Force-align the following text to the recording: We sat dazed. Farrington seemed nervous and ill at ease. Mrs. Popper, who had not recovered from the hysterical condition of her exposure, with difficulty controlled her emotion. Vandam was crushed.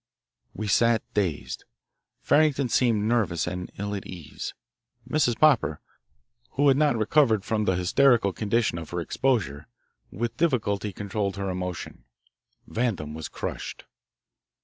We 0.55 0.67
sat 0.67 1.03
dazed. 1.13 1.63
Farrington 2.23 2.69
seemed 2.69 3.03
nervous 3.03 3.45
and 3.45 3.71
ill 3.77 3.93
at 3.93 4.07
ease. 4.07 4.55
Mrs. 5.07 5.37
Popper, 5.37 5.79
who 6.53 6.69
had 6.69 6.77
not 6.77 6.97
recovered 6.97 7.45
from 7.45 7.65
the 7.65 7.75
hysterical 7.75 8.33
condition 8.33 8.79
of 8.79 8.89
her 8.89 8.99
exposure, 8.99 9.67
with 10.09 10.37
difficulty 10.37 10.91
controlled 10.91 11.37
her 11.37 11.51
emotion. 11.51 12.05
Vandam 12.65 13.13
was 13.13 13.29
crushed. 13.29 13.85